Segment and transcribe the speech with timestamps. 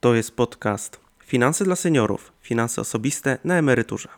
[0.00, 4.08] To jest podcast Finanse dla seniorów, finanse osobiste na emeryturze.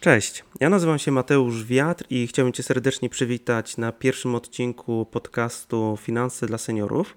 [0.00, 5.98] Cześć, ja nazywam się Mateusz Wiatr i chciałbym Cię serdecznie przywitać na pierwszym odcinku podcastu
[6.00, 7.16] Finanse dla seniorów.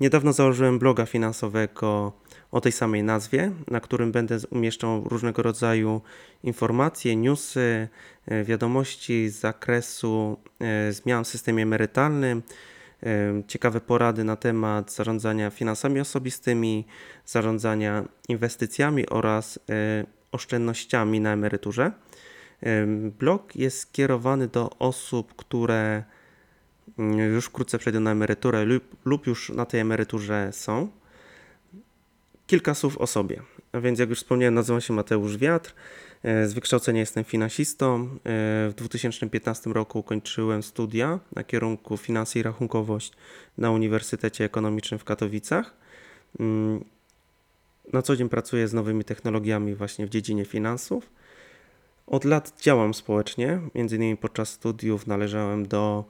[0.00, 2.12] Niedawno założyłem bloga finansowego
[2.54, 6.00] o tej samej nazwie, na którym będę umieszczał różnego rodzaju
[6.42, 7.88] informacje, newsy,
[8.26, 12.42] e, wiadomości z zakresu e, zmian w systemie emerytalnym,
[13.02, 16.86] e, ciekawe porady na temat zarządzania finansami osobistymi,
[17.26, 19.58] zarządzania inwestycjami oraz
[20.32, 21.92] oszczędnościami na emeryturze.
[23.18, 26.04] Blog jest skierowany do osób, które
[26.98, 30.88] mm, już wkrótce przejdą na emeryturę lub, lub już na tej emeryturze są.
[32.46, 33.42] Kilka słów o sobie.
[33.72, 35.74] A więc, jak już wspomniałem, nazywam się Mateusz Wiatr.
[36.22, 38.04] E, z wykształcenia jestem finansistą.
[38.04, 38.08] E,
[38.70, 43.12] w 2015 roku ukończyłem studia na kierunku Finanse i Rachunkowość
[43.58, 45.74] na Uniwersytecie Ekonomicznym w Katowicach.
[46.40, 46.84] Mm,
[47.92, 51.10] na co dzień pracuję z nowymi technologiami właśnie w dziedzinie finansów.
[52.06, 56.04] Od lat działam społecznie, między innymi podczas studiów należałem do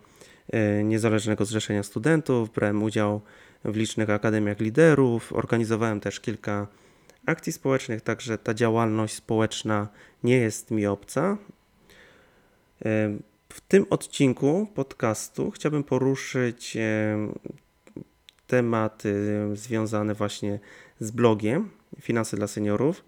[0.53, 3.21] e, Niezależnego Zrzeszenia Studentów, brałem udział
[3.65, 6.67] w licznych akademiach liderów, organizowałem też kilka
[7.27, 9.89] akcji społecznych, także ta działalność społeczna
[10.25, 11.37] nie jest mi obca.
[13.49, 16.77] W tym odcinku podcastu chciałbym poruszyć
[18.47, 19.15] tematy
[19.55, 20.61] związane właśnie
[21.01, 23.05] z blogiem Finanse dla Seniorów.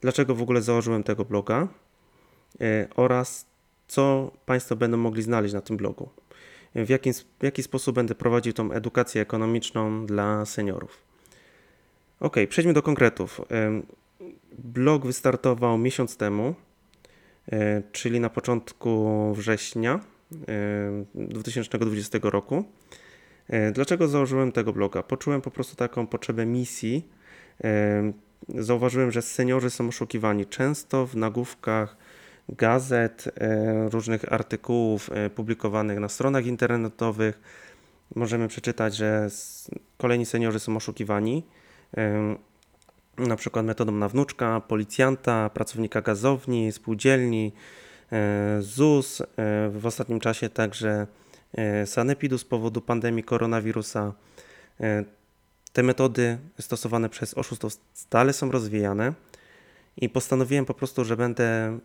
[0.00, 1.68] Dlaczego w ogóle założyłem tego bloga
[2.60, 3.46] e, oraz
[3.88, 6.08] co Państwo będą mogli znaleźć na tym blogu
[6.84, 11.02] w jaki, w jaki sposób będę prowadził tą edukację ekonomiczną dla seniorów.
[12.20, 13.40] Ok, przejdźmy do konkretów.
[14.58, 16.54] Blog wystartował miesiąc temu,
[17.52, 20.00] e, czyli na początku września
[21.14, 22.64] 2020 roku.
[23.48, 25.02] E, dlaczego założyłem tego bloga?
[25.02, 27.08] Poczułem po prostu taką potrzebę misji.
[28.48, 31.96] Zauważyłem, że seniorzy są oszukiwani często w nagłówkach
[32.48, 37.40] gazet, e, różnych artykułów e, publikowanych na stronach internetowych.
[38.14, 39.28] Możemy przeczytać, że
[39.98, 41.46] kolejni seniorzy są oszukiwani,
[41.96, 42.36] e,
[43.18, 47.52] na przykład metodą na wnuczka, policjanta, pracownika gazowni, spółdzielni,
[48.60, 49.22] ZUS,
[49.70, 51.06] w ostatnim czasie także
[51.84, 54.12] sanepidu z powodu pandemii koronawirusa.
[55.72, 59.12] Te metody stosowane przez oszustów stale są rozwijane
[59.98, 61.78] i postanowiłem po prostu, że będę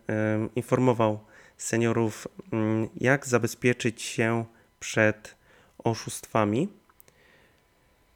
[0.56, 1.18] informował
[1.56, 4.44] seniorów, mm, jak zabezpieczyć się
[4.80, 5.34] przed
[5.78, 6.68] oszustwami.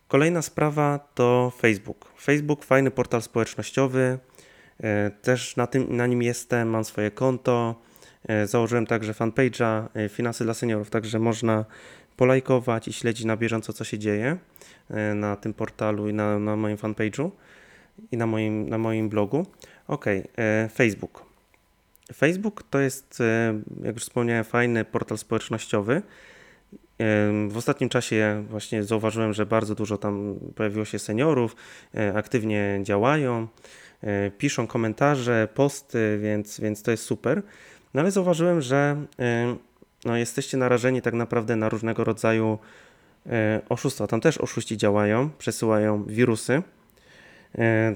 [0.09, 2.13] Kolejna sprawa to Facebook.
[2.21, 4.19] Facebook, fajny portal społecznościowy.
[4.81, 7.75] E, też na, tym, na nim jestem, mam swoje konto.
[8.29, 11.65] E, założyłem także fanpage'a e, Finanse dla Seniorów, także można
[12.17, 14.37] polajkować i śledzić na bieżąco, co się dzieje
[15.15, 17.31] na tym portalu i na, na moim fanpage'u
[18.13, 19.47] i na moim, na moim blogu.
[19.89, 20.23] Ok, e,
[20.75, 21.23] Facebook.
[22.15, 25.95] Facebook to jest, e, jak już wspomniałem, fajny portal społecznościowy.
[25.95, 26.03] E,
[27.49, 31.57] w ostatnim czasie właśnie zauważyłem, że bardzo dużo tam pojawiło się seniorów,
[32.15, 33.49] aktywnie działają,
[34.39, 37.43] piszą komentarze, posty, więc, więc to jest super.
[37.95, 38.97] No ale zauważyłem, że
[40.05, 42.59] no, jesteście narażeni tak naprawdę na różnego rodzaju
[43.69, 44.07] oszustwa.
[44.07, 46.78] Tam też oszuści działają, przesyłają wirusy E,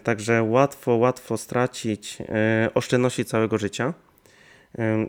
[0.03, 3.95] także łatwo, łatwo stracić e, oszczędności całego życia.
[4.79, 5.07] E,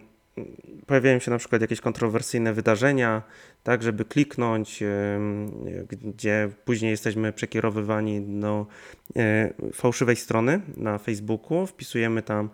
[0.87, 3.21] pojawiają się na przykład jakieś kontrowersyjne wydarzenia,
[3.63, 4.83] tak, żeby kliknąć,
[6.03, 8.65] gdzie później jesteśmy przekierowywani do
[9.73, 12.49] fałszywej strony na Facebooku, wpisujemy tam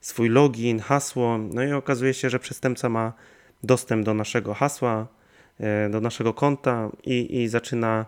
[0.00, 3.12] swój login, hasło, no i okazuje się, że przestępca ma
[3.62, 5.06] dostęp do naszego hasła,
[5.90, 8.06] do naszego konta i, i zaczyna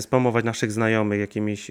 [0.00, 1.70] spamować naszych znajomych jakimiś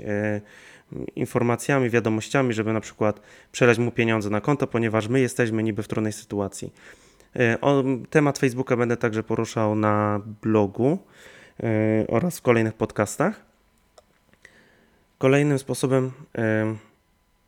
[1.16, 3.22] informacjami, wiadomościami, żeby na przykład
[3.52, 6.74] przelać mu pieniądze na konto, ponieważ my jesteśmy niby w trudnej sytuacji.
[7.36, 7.58] E,
[8.10, 11.00] temat Facebooka będę także poruszał na blogu
[11.60, 13.46] e, oraz w kolejnych podcastach.
[15.18, 16.76] Kolejnym sposobem e,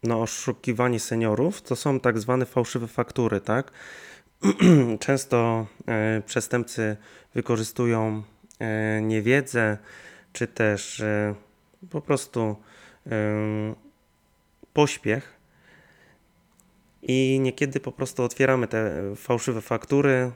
[0.04, 3.72] na oszukiwanie seniorów to są tak zwane fałszywe faktury, tak?
[5.00, 5.68] Często
[6.26, 6.98] przestępcy
[7.34, 8.24] wykorzystują
[9.02, 9.78] niewiedzę,
[10.34, 11.04] czy też
[11.90, 12.56] po prostu
[14.74, 15.40] pośpiech
[17.02, 20.32] i niekiedy po prostu otwieramy te fałszywe faktury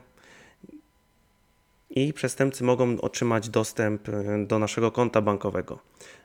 [1.89, 4.07] i przestępcy mogą otrzymać dostęp
[4.47, 5.79] do naszego konta bankowego.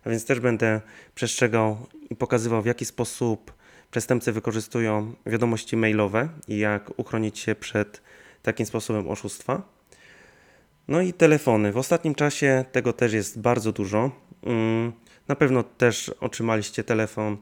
[0.05, 0.81] A więc też będę
[1.15, 3.53] przestrzegał i pokazywał, w jaki sposób
[3.91, 8.03] przestępcy wykorzystują wiadomości mailowe i jak uchronić się przed
[8.43, 9.63] takim sposobem oszustwa.
[10.89, 11.73] No i telefony.
[11.73, 14.11] W ostatnim czasie tego też jest bardzo dużo.
[15.29, 17.37] Na pewno też otrzymaliście telefon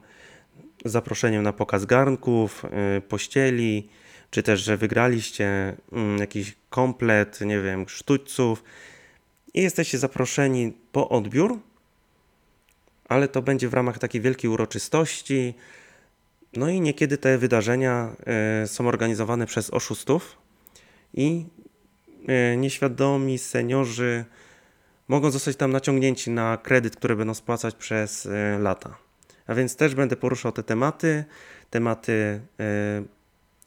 [0.85, 2.65] z zaproszeniem na pokaz garnków,
[2.97, 3.89] y, pościeli,
[4.31, 8.63] czy też, że wygraliście mm, jakiś komplet, nie wiem, sztućców
[9.53, 11.59] i jesteście zaproszeni po odbiór,
[13.09, 15.53] ale to będzie w ramach takiej wielkiej uroczystości.
[16.53, 18.15] No i niekiedy te wydarzenia
[18.63, 20.37] y, są organizowane przez oszustów
[21.13, 21.45] i
[22.53, 24.25] y, nieświadomi seniorzy
[25.07, 28.97] mogą zostać tam naciągnięci na kredyt, który będą spłacać przez y, lata.
[29.47, 31.25] A więc też będę poruszał te tematy,
[31.69, 32.41] tematy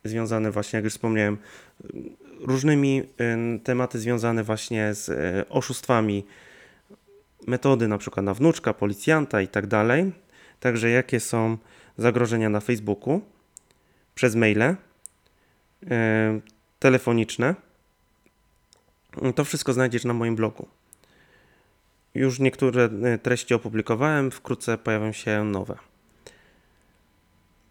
[0.05, 1.39] związane właśnie, jak już wspomniałem,
[2.41, 3.03] różnymi
[3.65, 5.11] tematy związane właśnie z
[5.49, 6.27] oszustwami,
[7.47, 10.13] metody na przykład na wnuczka, policjanta i tak dalej.
[10.61, 11.59] Także jakie są
[11.99, 13.21] zagrożenia na Facebooku
[14.15, 14.77] przez maile,
[16.79, 17.55] telefoniczne.
[19.35, 20.69] To wszystko znajdziesz na moim blogu.
[22.15, 25.77] Już niektóre e, treści opublikowałem, wkrótce pojawią się nowe.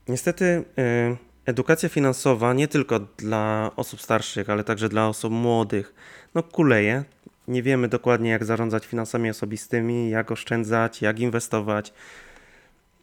[0.07, 1.15] Niestety, e,
[1.45, 5.93] edukacja finansowa nie tylko dla osób starszych, ale także dla osób młodych,
[6.35, 7.03] no kuleje.
[7.47, 11.93] Nie wiemy dokładnie, jak zarządzać finansami osobistymi, jak oszczędzać, jak inwestować.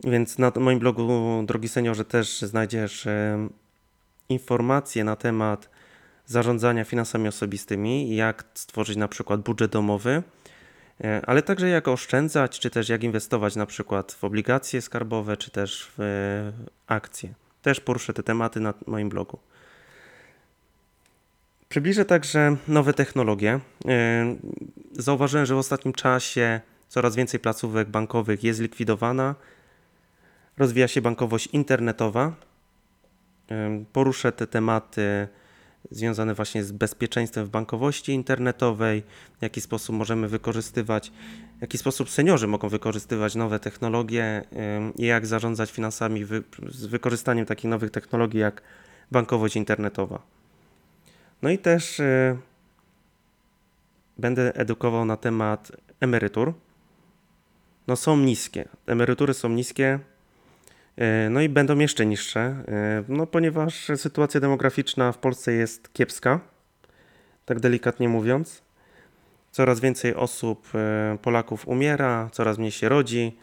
[0.04, 3.48] Więc na moim blogu, drogi seniorze, też znajdziesz e,
[4.28, 5.70] informacje na temat
[6.26, 10.22] zarządzania finansami osobistymi, jak stworzyć na przykład budżet domowy,
[11.26, 15.92] ale także jak oszczędzać, czy też jak inwestować na przykład w obligacje skarbowe, czy też
[15.98, 16.52] w e,
[16.86, 17.34] akcje.
[17.62, 19.38] Też poruszę te tematy na moim blogu.
[21.68, 23.60] Przybliżę także nowe technologie.
[23.88, 24.36] E,
[24.92, 29.34] zauważyłem, że w ostatnim czasie coraz więcej placówek bankowych jest likwidowana.
[30.58, 32.32] Rozwija się bankowość internetowa.
[33.92, 35.28] Poruszę te tematy
[35.90, 39.02] związane właśnie z bezpieczeństwem w bankowości internetowej,
[39.38, 41.12] w jaki sposób możemy wykorzystywać,
[41.58, 44.44] w jaki sposób seniorzy mogą wykorzystywać nowe technologie
[44.98, 46.26] i jak zarządzać finansami
[46.68, 48.62] z wykorzystaniem takich nowych technologii jak
[49.10, 50.22] bankowość internetowa.
[51.42, 52.36] No i też y,
[54.18, 56.54] będę edukował na temat emerytur.
[57.86, 58.68] No są niskie.
[58.86, 59.98] Emerytury są niskie,
[61.30, 66.40] no i będą jeszcze niższe, e, no ponieważ sytuacja demograficzna w Polsce jest kiepska,
[67.44, 68.62] tak delikatnie mówiąc.
[69.50, 73.36] Coraz więcej osób, e, Polaków umiera, coraz mniej się rodzi.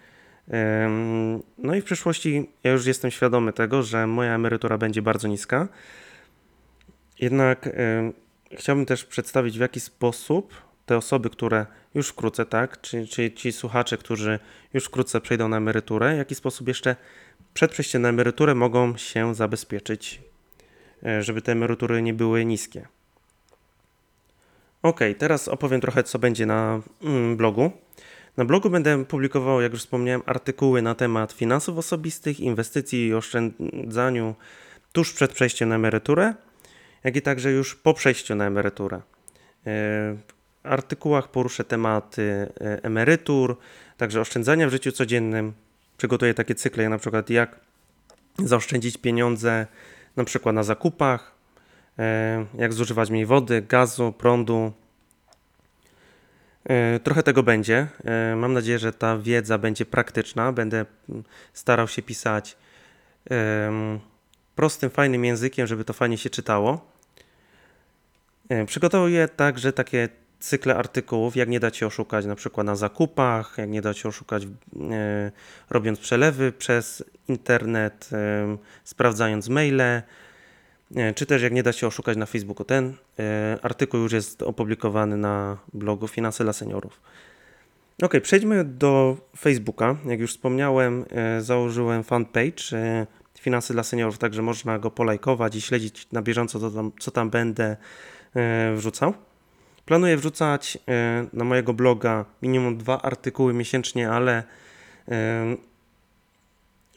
[1.57, 5.67] No i w przyszłości ja już jestem świadomy tego, że moja emerytura będzie bardzo niska.
[7.19, 7.69] Jednak
[8.51, 10.53] chciałbym też przedstawić w jaki sposób
[10.85, 11.65] te osoby, które
[11.95, 14.39] już wkrótce, tak, czy, czy ci słuchacze, którzy
[14.73, 16.95] już wkrótce przejdą na emeryturę, w jaki sposób jeszcze
[17.53, 20.21] przed przejściem na emeryturę mogą się zabezpieczyć,
[21.05, 22.87] e, żeby te emerytury nie były niskie.
[24.81, 27.71] Ok, teraz opowiem trochę, co będzie na mm, blogu.
[28.37, 34.35] Na blogu będę publikował, jak już wspomniałem, artykuły na temat finansów osobistych, inwestycji i oszczędzaniu
[34.91, 36.33] tuż przed przejściem na emeryturę,
[37.03, 38.97] jak i także już po przejściu na emeryturę.
[38.97, 39.01] E,
[39.63, 40.33] w
[40.63, 43.57] artykułach poruszę tematy e, emerytur,
[43.97, 45.53] także oszczędzania w życiu codziennym,
[46.03, 47.59] przygotuję takie cykle, jak na przykład jak
[48.39, 49.67] zaoszczędzić pieniądze
[50.15, 51.31] na przykład na zakupach,
[51.99, 54.73] e, jak zużywać mniej wody, gazu, prądu.
[56.65, 57.87] E, trochę tego będzie.
[58.05, 60.51] E, mam nadzieję, że ta wiedza będzie praktyczna.
[60.51, 60.85] Będę
[61.53, 62.57] starał się pisać
[64.55, 66.85] prostym, fajnym językiem, żeby to fajnie się czytało.
[68.65, 70.09] Przygotowuję także takie
[70.43, 74.09] cykle artykułów, jak nie dać się oszukać na przykład na zakupach, jak nie dać się
[74.09, 74.47] oszukać e,
[75.69, 80.03] robiąc przelewy przez internet, e, sprawdzając maile, e,
[81.15, 82.65] czy też jak nie da się oszukać na Facebooku.
[82.65, 87.01] Ten e, artykuł już jest opublikowany na blogu Finanse dla Seniorów.
[88.01, 89.95] Ok, przejdźmy do Facebooka.
[90.05, 93.07] Jak już wspomniałem, e, założyłem fanpage e,
[93.39, 97.29] Finanse dla Seniorów, także można go polajkować i śledzić na bieżąco, co tam, co tam
[97.29, 97.77] będę
[98.75, 99.13] wrzucał.
[99.85, 104.43] Planuję wrzucać e, na mojego bloga minimum dwa artykuły miesięcznie, ale
[105.07, 105.55] e,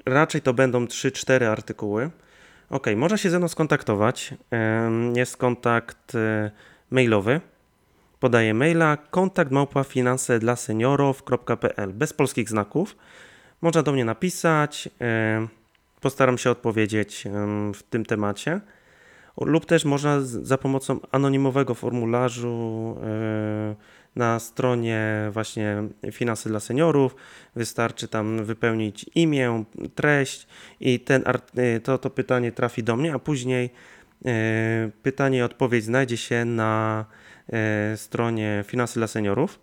[0.06, 2.10] raczej to będą 3-4 artykuły.
[2.70, 4.34] Ok, można się ze mną skontaktować.
[4.52, 6.12] E, jest kontakt
[6.90, 7.40] mailowy.
[8.20, 12.96] Podaję maila kontakt małpa finanse dla seniorów.pl bez polskich znaków.
[13.62, 14.88] Można do mnie napisać.
[16.00, 17.24] Postaram się odpowiedzieć
[17.74, 18.60] w tym temacie
[19.44, 23.74] lub też można za pomocą anonimowego formularzu e,
[24.16, 27.16] na stronie właśnie Finanse dla Seniorów.
[27.56, 29.64] Wystarczy tam wypełnić imię,
[29.94, 30.46] treść
[30.80, 31.24] i ten,
[31.56, 33.70] e, to, to pytanie trafi do mnie, a później
[34.24, 37.04] e, pytanie i odpowiedź znajdzie się na
[37.96, 39.60] stronie Finanse dla Seniorów.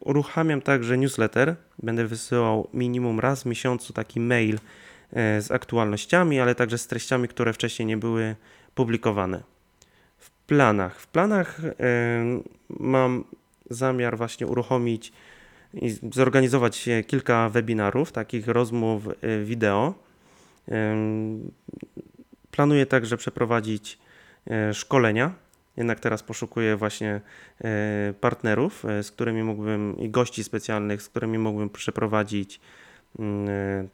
[0.00, 1.56] Uruchamiam także newsletter.
[1.82, 4.58] Będę wysyłał minimum raz w miesiącu taki mail
[5.12, 8.36] z aktualnościami, ale także z treściami, które wcześniej nie były
[8.74, 9.42] publikowane.
[10.18, 11.00] W planach.
[11.00, 11.72] W planach e,
[12.68, 13.24] mam
[13.70, 15.12] zamiar właśnie uruchomić
[15.74, 19.94] i zorganizować e, kilka webinarów, takich rozmów e, wideo.
[22.50, 23.98] Planuję także przeprowadzić
[24.50, 25.32] e, szkolenia.
[25.76, 27.20] Jednak teraz poszukuję właśnie
[27.64, 32.60] e, partnerów, e, z którymi mógłbym i gości specjalnych, z którymi mógłbym przeprowadzić e,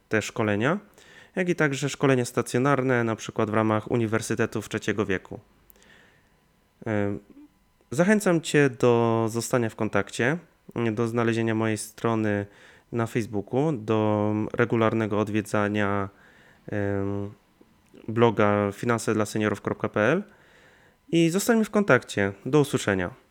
[0.09, 0.79] te szkolenia,
[1.37, 5.41] jak i także szkolenia stacjonarne, na przykład w ramach uniwersytetów trzeciego wieku.
[6.87, 7.19] E,
[7.91, 10.39] Zachęcam Cię do zostania w kontakcie,
[10.93, 12.47] do znalezienia mojej strony
[12.93, 16.09] na Facebooku, do regularnego odwiedzania
[18.09, 20.23] bloga finansedlaseniorów.pl
[21.09, 22.33] i zostańmy w kontakcie.
[22.47, 23.26] Do usłyszenia.